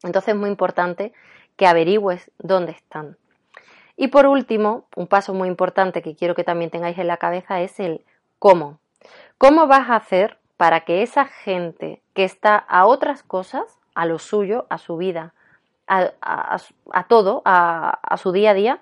Entonces 0.03 0.33
es 0.33 0.39
muy 0.39 0.49
importante 0.49 1.11
que 1.57 1.67
averigües 1.67 2.31
dónde 2.39 2.71
están. 2.71 3.17
Y 4.01 4.07
por 4.07 4.25
último, 4.25 4.87
un 4.95 5.05
paso 5.05 5.31
muy 5.35 5.47
importante 5.47 6.01
que 6.01 6.15
quiero 6.15 6.33
que 6.33 6.43
también 6.43 6.71
tengáis 6.71 6.97
en 6.97 7.05
la 7.05 7.17
cabeza 7.17 7.61
es 7.61 7.79
el 7.79 8.03
cómo. 8.39 8.79
¿Cómo 9.37 9.67
vas 9.67 9.91
a 9.91 9.95
hacer 9.95 10.39
para 10.57 10.79
que 10.79 11.03
esa 11.03 11.25
gente 11.25 12.01
que 12.15 12.23
está 12.23 12.55
a 12.55 12.87
otras 12.87 13.21
cosas, 13.21 13.77
a 13.93 14.07
lo 14.07 14.17
suyo, 14.17 14.65
a 14.71 14.79
su 14.79 14.97
vida, 14.97 15.35
a, 15.85 16.57
todo, 17.09 17.43
a, 17.45 18.17
su 18.17 18.31
día 18.31 18.49
a 18.49 18.53
día, 18.55 18.79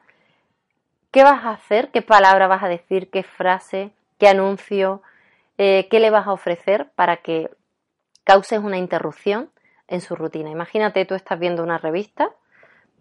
¿qué 1.12 1.26
vas 1.26 1.44
a 1.44 1.52
hacer? 1.52 1.92
¿Qué 1.92 2.02
palabra 2.02 2.48
vas 2.48 2.64
a 2.64 2.70
decir? 2.70 3.10
¿Qué 3.10 3.24
frase? 3.24 3.92
¿Qué 4.20 4.30
anuncio? 4.30 5.02
Eh, 5.58 5.90
¿Qué 5.92 6.00
le 6.00 6.12
vas 6.12 6.28
a 6.28 6.32
ofrecer 6.32 6.92
para 6.96 7.18
que 7.18 7.52
causes 8.24 8.60
una 8.60 8.78
interrupción 8.78 9.50
en 9.90 10.00
su 10.00 10.16
rutina? 10.16 10.50
Imagínate, 10.50 11.04
tú 11.04 11.14
estás 11.14 11.38
viendo 11.40 11.62
una 11.62 11.78
revista 11.78 12.32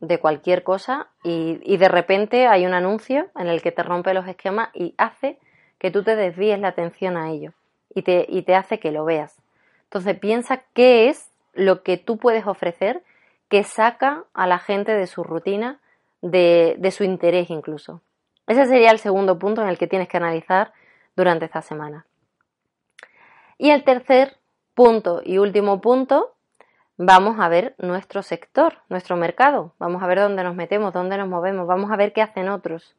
de 0.00 0.18
cualquier 0.18 0.62
cosa 0.62 1.08
y, 1.24 1.76
de 1.76 1.88
repente 1.88 2.46
hay 2.46 2.66
un 2.66 2.74
anuncio 2.74 3.28
en 3.36 3.48
el 3.48 3.62
que 3.62 3.72
te 3.72 3.82
rompe 3.82 4.14
los 4.14 4.26
esquemas 4.26 4.70
y 4.74 4.94
hace 4.98 5.38
que 5.78 5.90
tú 5.90 6.02
te 6.02 6.16
desvíes 6.16 6.58
la 6.58 6.68
atención 6.68 7.16
a 7.16 7.30
ello 7.30 7.52
y 7.94 8.02
te, 8.02 8.26
y 8.28 8.42
te 8.42 8.54
hace 8.54 8.78
que 8.78 8.92
lo 8.92 9.04
veas. 9.04 9.40
Entonces 9.84 10.18
piensa 10.18 10.62
qué 10.74 11.08
es 11.08 11.30
lo 11.54 11.82
que 11.82 11.96
tú 11.96 12.18
puedes 12.18 12.46
ofrecer 12.46 13.02
que 13.48 13.64
saca 13.64 14.24
a 14.34 14.46
la 14.46 14.58
gente 14.58 14.92
de 14.92 15.06
su 15.06 15.24
rutina, 15.24 15.80
de, 16.20 16.76
de 16.78 16.90
su 16.90 17.04
interés 17.04 17.50
incluso. 17.50 18.02
Ese 18.46 18.66
sería 18.66 18.90
el 18.90 18.98
segundo 18.98 19.38
punto 19.38 19.62
en 19.62 19.68
el 19.68 19.78
que 19.78 19.86
tienes 19.86 20.08
que 20.08 20.16
analizar 20.16 20.72
durante 21.16 21.46
esta 21.46 21.62
semana. 21.62 22.06
Y 23.56 23.70
el 23.70 23.82
tercer 23.84 24.36
punto 24.74 25.22
y 25.24 25.38
último 25.38 25.80
punto 25.80 26.34
vamos 26.98 27.38
a 27.38 27.48
ver 27.48 27.74
nuestro 27.78 28.22
sector, 28.22 28.78
nuestro 28.88 29.16
mercado, 29.16 29.72
vamos 29.78 30.02
a 30.02 30.06
ver 30.06 30.18
dónde 30.18 30.42
nos 30.42 30.56
metemos, 30.56 30.92
dónde 30.92 31.16
nos 31.16 31.28
movemos, 31.28 31.66
vamos 31.66 31.90
a 31.90 31.96
ver 31.96 32.12
qué 32.12 32.20
hacen 32.20 32.48
otros. 32.48 32.94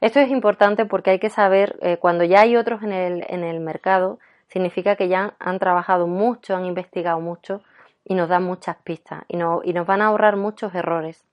Esto 0.00 0.20
es 0.20 0.30
importante 0.30 0.86
porque 0.86 1.10
hay 1.10 1.18
que 1.18 1.30
saber, 1.30 1.78
eh, 1.82 1.96
cuando 1.96 2.24
ya 2.24 2.42
hay 2.42 2.56
otros 2.56 2.82
en 2.82 2.92
el, 2.92 3.24
en 3.28 3.42
el 3.42 3.60
mercado, 3.60 4.18
significa 4.48 4.94
que 4.94 5.08
ya 5.08 5.34
han 5.38 5.58
trabajado 5.58 6.06
mucho, 6.06 6.54
han 6.54 6.66
investigado 6.66 7.20
mucho 7.20 7.62
y 8.04 8.14
nos 8.14 8.28
dan 8.28 8.44
muchas 8.44 8.76
pistas 8.76 9.22
y, 9.28 9.36
y 9.36 9.72
nos 9.72 9.86
van 9.86 10.02
a 10.02 10.06
ahorrar 10.06 10.36
muchos 10.36 10.74
errores. 10.74 11.24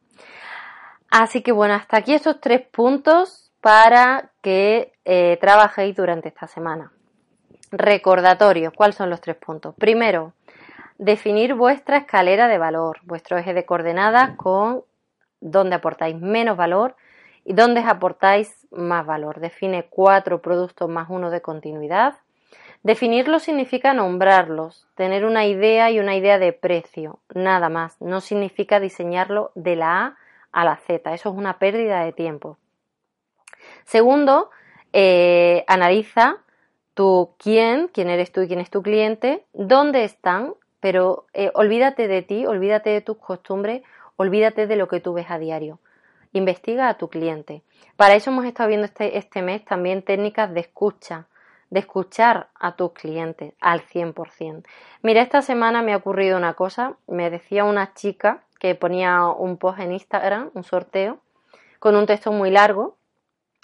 Así 1.09 1.41
que 1.43 1.51
bueno, 1.51 1.73
hasta 1.73 1.97
aquí 1.97 2.13
estos 2.13 2.39
tres 2.39 2.61
puntos 2.61 3.51
para 3.61 4.31
que 4.41 4.93
eh, 5.05 5.37
trabajéis 5.39 5.95
durante 5.95 6.29
esta 6.29 6.47
semana. 6.47 6.91
Recordatorio, 7.71 8.71
¿cuáles 8.73 8.95
son 8.95 9.09
los 9.09 9.21
tres 9.21 9.37
puntos? 9.37 9.75
Primero, 9.75 10.33
definir 10.97 11.53
vuestra 11.53 11.97
escalera 11.97 12.47
de 12.47 12.57
valor, 12.57 12.99
vuestro 13.03 13.37
eje 13.37 13.53
de 13.53 13.65
coordenadas 13.65 14.35
con 14.37 14.83
dónde 15.39 15.75
aportáis 15.75 16.15
menos 16.15 16.57
valor 16.57 16.95
y 17.43 17.53
dónde 17.53 17.81
aportáis 17.81 18.67
más 18.71 19.05
valor. 19.05 19.39
Define 19.39 19.87
cuatro 19.89 20.41
productos 20.41 20.89
más 20.89 21.07
uno 21.09 21.29
de 21.29 21.41
continuidad. 21.41 22.15
Definirlos 22.83 23.43
significa 23.43 23.93
nombrarlos, 23.93 24.87
tener 24.95 25.25
una 25.25 25.45
idea 25.45 25.91
y 25.91 25.99
una 25.99 26.15
idea 26.15 26.39
de 26.39 26.51
precio, 26.51 27.19
nada 27.33 27.69
más. 27.69 27.99
No 28.01 28.21
significa 28.21 28.79
diseñarlo 28.79 29.51
de 29.53 29.75
la 29.75 30.03
A 30.03 30.17
a 30.51 30.65
la 30.65 30.77
Z. 30.77 31.13
Eso 31.13 31.29
es 31.29 31.35
una 31.35 31.59
pérdida 31.59 32.03
de 32.03 32.11
tiempo. 32.11 32.57
Segundo, 33.85 34.49
eh, 34.93 35.63
analiza 35.67 36.37
tu 36.95 37.35
quién, 37.37 37.87
quién 37.87 38.09
eres 38.09 38.31
tú 38.31 38.41
y 38.41 38.47
quién 38.47 38.59
es 38.59 38.69
tu 38.69 38.81
cliente, 38.81 39.45
dónde 39.53 40.03
están, 40.03 40.55
pero 40.79 41.27
eh, 41.33 41.51
olvídate 41.53 42.07
de 42.07 42.23
ti, 42.23 42.45
olvídate 42.45 42.89
de 42.89 43.01
tus 43.01 43.17
costumbres, 43.17 43.83
olvídate 44.17 44.65
de 44.67 44.75
lo 44.75 44.87
que 44.87 44.99
tú 44.99 45.13
ves 45.13 45.29
a 45.29 45.37
diario. 45.37 45.79
Investiga 46.33 46.89
a 46.89 46.97
tu 46.97 47.09
cliente. 47.09 47.61
Para 47.95 48.15
eso 48.15 48.31
hemos 48.31 48.45
estado 48.45 48.69
viendo 48.69 48.85
este, 48.85 49.17
este 49.17 49.41
mes 49.41 49.63
también 49.63 50.01
técnicas 50.01 50.53
de 50.53 50.61
escucha, 50.61 51.27
de 51.71 51.79
escuchar 51.79 52.49
a 52.59 52.75
tus 52.75 52.91
clientes 52.91 53.53
al 53.59 53.81
100%. 53.81 54.63
Mira, 55.01 55.21
esta 55.21 55.41
semana 55.41 55.81
me 55.81 55.93
ha 55.93 55.97
ocurrido 55.97 56.37
una 56.37 56.53
cosa, 56.53 56.97
me 57.07 57.31
decía 57.31 57.63
una 57.63 57.93
chica 57.95 58.43
que 58.59 58.75
ponía 58.75 59.25
un 59.25 59.57
post 59.57 59.79
en 59.79 59.93
Instagram, 59.93 60.51
un 60.53 60.63
sorteo, 60.63 61.17
con 61.79 61.95
un 61.95 62.05
texto 62.05 62.31
muy 62.31 62.51
largo, 62.51 62.97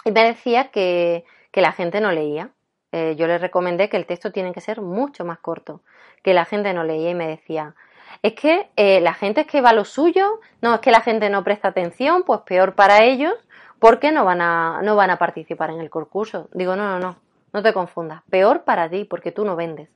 y 0.05 0.11
me 0.11 0.23
decía 0.23 0.71
que, 0.71 1.23
la 1.53 1.71
gente 1.71 2.01
no 2.01 2.11
leía. 2.11 2.51
Eh, 2.91 3.15
yo 3.17 3.25
le 3.25 3.39
recomendé 3.39 3.89
que 3.89 3.97
el 3.97 4.05
texto 4.05 4.31
tiene 4.31 4.53
que 4.53 4.61
ser 4.61 4.79
mucho 4.79 5.25
más 5.25 5.39
corto, 5.39 5.81
que 6.21 6.35
la 6.35 6.45
gente 6.45 6.71
no 6.71 6.83
leía 6.83 7.09
y 7.09 7.15
me 7.15 7.27
decía, 7.27 7.73
es 8.21 8.33
que 8.33 8.69
eh, 8.75 9.01
la 9.01 9.15
gente 9.15 9.41
es 9.41 9.47
que 9.47 9.61
va 9.61 9.69
a 9.69 9.73
lo 9.73 9.83
suyo, 9.83 10.39
no, 10.61 10.75
es 10.75 10.81
que 10.81 10.91
la 10.91 11.01
gente 11.01 11.31
no 11.31 11.43
presta 11.43 11.69
atención, 11.69 12.21
pues 12.27 12.41
peor 12.41 12.75
para 12.75 13.03
ellos, 13.03 13.33
porque 13.79 14.11
no 14.11 14.23
van 14.23 14.41
a, 14.41 14.81
no 14.83 14.95
van 14.95 15.09
a 15.09 15.17
participar 15.17 15.71
en 15.71 15.81
el 15.81 15.89
concurso. 15.89 16.47
Digo, 16.53 16.75
no, 16.75 16.87
no, 16.87 16.99
no, 16.99 17.17
no 17.53 17.63
te 17.63 17.73
confundas, 17.73 18.23
peor 18.29 18.63
para 18.63 18.89
ti, 18.89 19.05
porque 19.05 19.31
tú 19.31 19.45
no 19.45 19.55
vendes, 19.55 19.89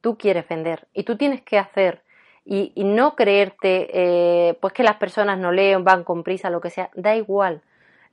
tú 0.00 0.18
quieres 0.18 0.48
vender 0.48 0.88
y 0.92 1.04
tú 1.04 1.16
tienes 1.16 1.42
que 1.42 1.58
hacer 1.58 2.02
y, 2.44 2.72
no 2.84 3.14
creerte 3.14 3.90
eh, 3.92 4.58
pues 4.60 4.72
que 4.72 4.82
las 4.82 4.96
personas 4.96 5.38
no 5.38 5.52
leen, 5.52 5.84
van 5.84 6.04
con 6.04 6.24
prisa, 6.24 6.50
lo 6.50 6.60
que 6.60 6.70
sea, 6.70 6.90
da 6.94 7.14
igual. 7.14 7.62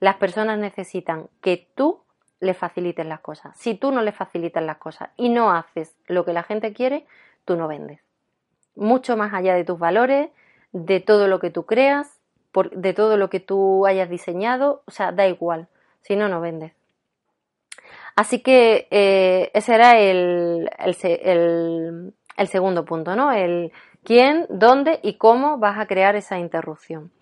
Las 0.00 0.16
personas 0.16 0.58
necesitan 0.58 1.28
que 1.40 1.66
tú 1.74 2.02
le 2.40 2.54
facilites 2.54 3.04
las 3.04 3.20
cosas. 3.20 3.56
Si 3.56 3.74
tú 3.74 3.90
no 3.90 4.02
le 4.02 4.12
facilitas 4.12 4.62
las 4.62 4.76
cosas 4.76 5.10
y 5.16 5.28
no 5.28 5.50
haces 5.50 5.96
lo 6.06 6.24
que 6.24 6.32
la 6.32 6.44
gente 6.44 6.72
quiere, 6.72 7.04
tú 7.44 7.56
no 7.56 7.66
vendes. 7.66 8.00
Mucho 8.76 9.16
más 9.16 9.34
allá 9.34 9.54
de 9.54 9.64
tus 9.64 9.78
valores, 9.78 10.30
de 10.72 11.00
todo 11.00 11.26
lo 11.26 11.40
que 11.40 11.50
tú 11.50 11.66
creas, 11.66 12.20
de 12.72 12.94
todo 12.94 13.16
lo 13.16 13.30
que 13.30 13.40
tú 13.40 13.86
hayas 13.86 14.08
diseñado, 14.08 14.82
o 14.86 14.90
sea, 14.90 15.10
da 15.10 15.26
igual. 15.26 15.68
Si 16.02 16.14
no, 16.14 16.28
no 16.28 16.40
vendes. 16.40 16.72
Así 18.18 18.40
que 18.40 18.88
eh, 18.90 19.52
ese 19.54 19.76
era 19.76 19.96
el, 19.96 20.68
el, 20.80 22.12
el, 22.36 22.48
segundo 22.48 22.84
punto, 22.84 23.14
¿no? 23.14 23.30
El 23.30 23.70
quién, 24.02 24.44
dónde 24.48 24.98
y 25.04 25.18
cómo 25.18 25.58
vas 25.58 25.78
a 25.78 25.86
crear 25.86 26.16
esa 26.16 26.36
interrupción. 26.36 27.12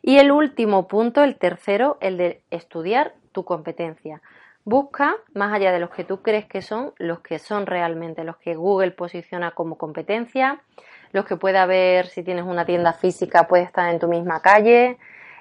Y 0.00 0.18
el 0.18 0.30
último 0.30 0.86
punto, 0.86 1.24
el 1.24 1.38
tercero, 1.38 1.98
el 2.00 2.18
de 2.18 2.44
estudiar 2.52 3.14
tu 3.32 3.44
competencia. 3.44 4.22
Busca, 4.64 5.16
más 5.34 5.52
allá 5.52 5.72
de 5.72 5.80
los 5.80 5.90
que 5.90 6.04
tú 6.04 6.22
crees 6.22 6.46
que 6.46 6.62
son, 6.62 6.92
los 6.98 7.18
que 7.18 7.40
son 7.40 7.66
realmente, 7.66 8.22
los 8.22 8.36
que 8.36 8.54
Google 8.54 8.92
posiciona 8.92 9.50
como 9.50 9.76
competencia, 9.76 10.62
los 11.10 11.24
que 11.24 11.34
puede 11.34 11.58
haber, 11.58 12.06
si 12.06 12.22
tienes 12.22 12.44
una 12.44 12.64
tienda 12.64 12.92
física, 12.92 13.48
puede 13.48 13.64
estar 13.64 13.92
en 13.92 13.98
tu 13.98 14.06
misma 14.06 14.40
calle, 14.40 14.98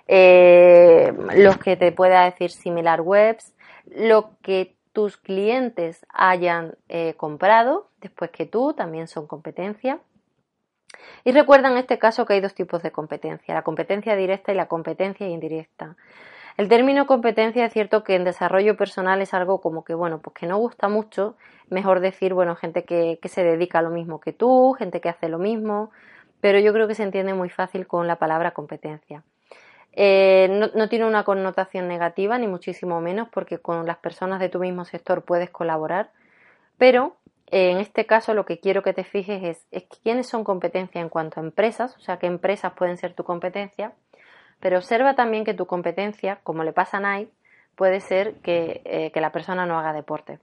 eh, 0.07 1.13
los 1.35 1.59
que 1.59 1.75
te 1.75 1.91
pueda 1.91 2.25
decir 2.25 2.49
similar 2.49 3.01
webs, 3.01 3.53
lo 3.85 4.31
que 4.41 4.73
tus 4.93 5.17
clientes 5.17 6.05
hayan 6.09 6.75
eh, 6.87 7.15
comprado 7.15 7.89
después 7.99 8.31
que 8.31 8.45
tú, 8.45 8.73
también 8.73 9.07
son 9.07 9.27
competencia. 9.27 9.99
Y 11.23 11.31
recuerda 11.31 11.71
en 11.71 11.77
este 11.77 11.97
caso 11.97 12.25
que 12.25 12.33
hay 12.33 12.41
dos 12.41 12.53
tipos 12.53 12.83
de 12.83 12.91
competencia, 12.91 13.53
la 13.53 13.63
competencia 13.63 14.15
directa 14.15 14.51
y 14.51 14.55
la 14.55 14.67
competencia 14.67 15.27
indirecta. 15.27 15.95
El 16.55 16.69
término 16.69 17.07
competencia 17.07 17.65
es 17.65 17.73
cierto 17.73 18.03
que 18.03 18.13
en 18.13 18.23
desarrollo 18.23 18.77
personal 18.77 19.21
es 19.21 19.33
algo 19.33 19.59
como 19.59 19.83
que, 19.83 19.95
bueno, 19.95 20.19
pues 20.19 20.35
que 20.35 20.45
no 20.45 20.57
gusta 20.57 20.87
mucho, 20.87 21.35
mejor 21.69 21.99
decir, 21.99 22.35
bueno, 22.35 22.55
gente 22.55 22.85
que, 22.85 23.19
se 23.25 23.43
dedica 23.43 23.79
a 23.79 23.81
lo 23.81 23.89
mismo 23.89 24.19
que 24.19 24.33
tú, 24.33 24.73
gente 24.77 25.01
que 25.01 25.09
hace 25.09 25.29
lo 25.29 25.39
mismo, 25.39 25.89
pero 26.41 26.59
yo 26.59 26.71
creo 26.71 26.87
que 26.87 26.93
se 26.93 27.03
entiende 27.03 27.33
muy 27.33 27.49
fácil 27.49 27.87
con 27.87 28.05
la 28.05 28.17
palabra 28.17 28.51
competencia. 28.51 29.23
Eh, 29.95 30.69
no, 30.73 30.89
tiene 30.89 31.05
una 31.05 31.23
connotación 31.23 31.87
negativa, 31.87 32.37
ni 32.39 32.47
muchísimo 32.47 32.99
menos, 32.99 33.29
porque 33.29 33.59
con 33.59 33.85
las 33.85 33.97
personas 33.97 34.39
de 34.39 34.49
tu 34.49 34.59
mismo 34.59 34.85
sector 34.85 35.23
puedes 35.23 35.51
colaborar, 35.51 36.09
pero 36.77 37.15
en 37.47 37.77
este 37.77 38.07
caso 38.07 38.33
lo 38.33 38.45
que 38.45 38.59
quiero 38.59 38.81
que 38.81 38.93
te 38.93 39.03
fijes 39.03 39.67
es, 39.71 39.85
quiénes 40.01 40.27
son 40.27 40.43
competencia 40.43 40.99
en 40.99 41.09
cuanto 41.09 41.39
a 41.39 41.43
empresas, 41.43 41.95
o 41.97 41.99
sea, 41.99 42.17
qué 42.17 42.25
empresas 42.25 42.73
pueden 42.73 42.97
ser 42.97 43.13
tu 43.13 43.23
competencia, 43.23 43.93
pero 44.59 44.77
observa 44.77 45.13
también 45.13 45.45
que 45.45 45.53
tu 45.53 45.67
competencia, 45.67 46.39
como 46.41 46.63
le 46.63 46.73
pasa 46.73 46.97
a 46.97 47.17
Nike, 47.17 47.31
puede 47.75 47.99
ser 47.99 48.35
que, 48.35 48.81
eh, 48.85 49.11
que 49.11 49.21
la 49.21 49.31
persona 49.31 49.67
no 49.67 49.77
haga 49.77 49.93
deporte. 49.93 50.39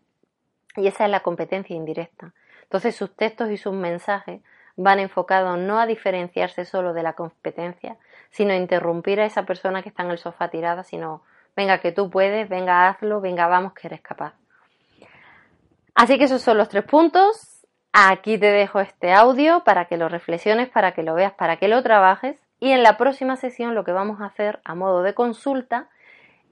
Y 0.77 0.87
esa 0.87 1.05
es 1.07 1.11
la 1.11 1.21
competencia 1.21 1.75
indirecta. 1.75 2.33
Entonces 2.63 2.95
sus 2.95 3.17
textos 3.17 3.51
y 3.51 3.57
sus 3.57 3.73
mensajes 3.73 4.41
van 4.77 5.01
enfocados 5.01 5.59
no 5.59 5.81
a 5.81 5.87
diferenciarse 5.87 6.65
solo 6.65 6.93
de 6.93 7.03
la 7.03 7.15
competencia, 7.15 7.97
sino 8.31 8.55
interrumpir 8.55 9.21
a 9.21 9.25
esa 9.25 9.45
persona 9.45 9.83
que 9.83 9.89
está 9.89 10.03
en 10.03 10.11
el 10.11 10.19
sofá 10.19 10.49
tirada, 10.49 10.83
sino 10.83 11.23
venga 11.57 11.79
que 11.79 11.93
tú 11.93 12.11
puedes, 12.11 12.49
venga 12.49 12.89
hazlo, 12.89 13.21
venga 13.21 13.47
vamos 13.47 13.73
que 13.75 13.89
eres 13.89 14.01
capaz. 14.01 14.35
Así 15.95 16.19
que 16.19 16.25
esos 16.25 16.43
son 16.43 16.57
los 16.57 16.69
tres 16.69 16.85
puntos. 16.85 17.67
Aquí 17.93 18.39
te 18.39 18.47
dejo 18.47 18.81
este 18.81 19.13
audio 19.13 19.65
para 19.65 19.87
que 19.87 19.97
lo 19.97 20.09
reflexiones, 20.09 20.69
para 20.69 20.93
que 20.93 21.03
lo 21.03 21.15
veas, 21.15 21.33
para 21.33 21.57
que 21.57 21.69
lo 21.69 21.83
trabajes. 21.83 22.39
Y 22.61 22.71
en 22.71 22.83
la 22.83 22.97
próxima 22.97 23.37
sesión 23.37 23.75
lo 23.75 23.85
que 23.85 23.93
vamos 23.93 24.21
a 24.21 24.27
hacer 24.27 24.61
a 24.65 24.75
modo 24.75 25.03
de 25.03 25.15
consulta 25.15 25.89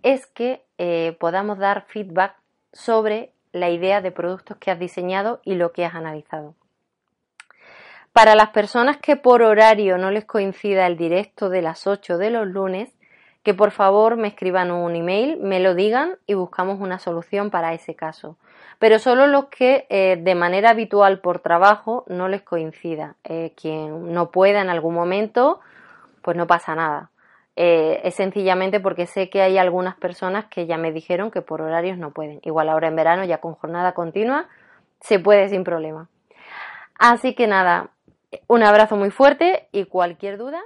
es 0.02 0.26
que 0.26 0.64
eh, 0.78 1.16
podamos 1.20 1.58
dar 1.58 1.84
feedback 1.86 2.34
sobre 2.72 3.32
la 3.52 3.70
idea 3.70 4.00
de 4.00 4.10
productos 4.10 4.56
que 4.58 4.70
has 4.70 4.78
diseñado 4.78 5.40
y 5.44 5.54
lo 5.54 5.72
que 5.72 5.84
has 5.84 5.94
analizado. 5.94 6.54
Para 8.12 8.34
las 8.34 8.50
personas 8.50 8.96
que 8.96 9.16
por 9.16 9.42
horario 9.42 9.98
no 9.98 10.10
les 10.10 10.24
coincida 10.24 10.86
el 10.86 10.96
directo 10.96 11.48
de 11.48 11.62
las 11.62 11.86
8 11.86 12.18
de 12.18 12.30
los 12.30 12.46
lunes, 12.46 12.92
que 13.42 13.54
por 13.54 13.70
favor 13.70 14.16
me 14.16 14.28
escriban 14.28 14.70
un 14.70 14.96
email, 14.96 15.38
me 15.38 15.60
lo 15.60 15.74
digan 15.74 16.16
y 16.26 16.34
buscamos 16.34 16.80
una 16.80 16.98
solución 16.98 17.50
para 17.50 17.72
ese 17.74 17.94
caso 17.94 18.36
pero 18.78 18.98
solo 18.98 19.26
los 19.26 19.46
que 19.46 19.86
eh, 19.88 20.18
de 20.20 20.34
manera 20.34 20.70
habitual 20.70 21.20
por 21.20 21.40
trabajo 21.40 22.04
no 22.08 22.28
les 22.28 22.42
coincida. 22.42 23.16
Eh, 23.24 23.52
quien 23.60 24.12
no 24.12 24.30
pueda 24.30 24.60
en 24.60 24.70
algún 24.70 24.94
momento, 24.94 25.60
pues 26.22 26.36
no 26.36 26.46
pasa 26.46 26.74
nada. 26.74 27.10
Eh, 27.56 28.00
es 28.04 28.14
sencillamente 28.14 28.78
porque 28.78 29.06
sé 29.06 29.30
que 29.30 29.42
hay 29.42 29.58
algunas 29.58 29.96
personas 29.96 30.44
que 30.46 30.66
ya 30.66 30.76
me 30.76 30.92
dijeron 30.92 31.32
que 31.32 31.42
por 31.42 31.60
horarios 31.60 31.98
no 31.98 32.12
pueden. 32.12 32.38
Igual 32.44 32.68
ahora 32.68 32.86
en 32.86 32.94
verano, 32.94 33.24
ya 33.24 33.38
con 33.38 33.54
jornada 33.54 33.94
continua, 33.94 34.46
se 35.00 35.18
puede 35.18 35.48
sin 35.48 35.64
problema. 35.64 36.08
Así 37.00 37.34
que 37.34 37.48
nada, 37.48 37.90
un 38.46 38.62
abrazo 38.62 38.96
muy 38.96 39.10
fuerte 39.10 39.68
y 39.72 39.84
cualquier 39.84 40.38
duda 40.38 40.62